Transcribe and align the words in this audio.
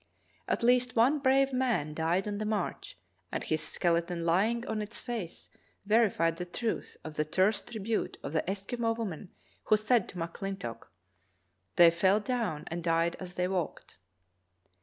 At 0.47 0.63
least 0.63 0.95
one 0.95 1.19
brave 1.19 1.53
man 1.53 1.93
died 1.93 2.27
on 2.27 2.39
the 2.39 2.43
march, 2.45 2.97
and 3.31 3.43
his 3.43 3.61
skeleton 3.61 4.25
lying 4.25 4.65
on 4.65 4.81
its 4.81 4.99
face 4.99 5.51
verified 5.85 6.37
the 6.37 6.45
truth 6.45 6.97
of 7.03 7.13
the 7.13 7.23
terse 7.23 7.61
tribute 7.61 8.17
of 8.23 8.33
the 8.33 8.41
Eskimo 8.47 8.97
woman 8.97 9.29
who 9.65 9.77
said 9.77 10.09
to 10.09 10.15
McCHntock: 10.17 10.87
"They 11.75 11.91
fell 11.91 12.19
down 12.19 12.63
and 12.65 12.83
died 12.83 13.15
as 13.19 13.35
they 13.35 13.47
walked. 13.47 13.97